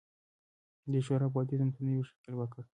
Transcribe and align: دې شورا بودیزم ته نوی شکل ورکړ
دې 0.91 0.99
شورا 1.05 1.27
بودیزم 1.33 1.69
ته 1.73 1.79
نوی 1.87 2.03
شکل 2.09 2.31
ورکړ 2.35 2.63